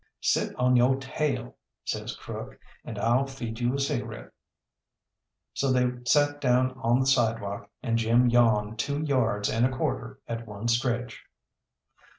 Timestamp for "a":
3.75-3.79, 9.63-9.69